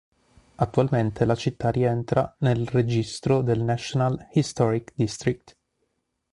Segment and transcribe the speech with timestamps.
[0.55, 5.55] Attualmente la città rientra nel registro del National Historic District.